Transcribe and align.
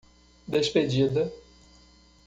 Despedida 0.49 1.29